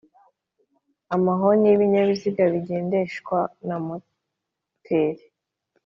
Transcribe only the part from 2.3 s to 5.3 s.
bigendeshwa na moteri